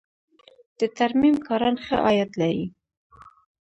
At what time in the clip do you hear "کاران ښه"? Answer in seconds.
1.47-1.95